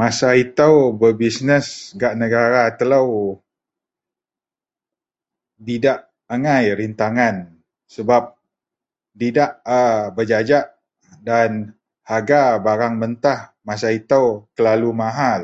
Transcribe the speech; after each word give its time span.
Masa 0.00 0.28
itou 0.44 0.74
berbisnes 1.00 1.66
gak 2.00 2.14
negara 2.22 2.62
telou 2.78 3.12
didak 5.66 5.98
angai 6.34 6.64
rintangan 6.80 7.36
sebab 7.94 8.24
didak 9.20 9.52
a 9.78 10.10
bejajak 10.16 10.66
dan 11.28 11.50
harga 12.10 12.42
bareang 12.66 12.96
mentah 13.02 13.40
masa 13.68 13.88
itou 13.98 14.26
terlalu 14.58 14.90
mahal 15.02 15.42